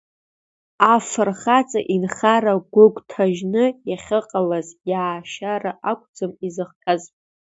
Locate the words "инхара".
1.93-2.53